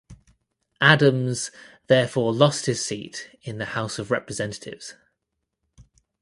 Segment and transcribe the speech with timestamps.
[0.81, 1.51] Adams
[1.85, 4.95] therefore lost his seat in the House of Representatives.